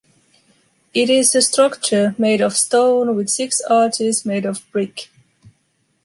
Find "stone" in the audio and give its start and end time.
2.57-3.15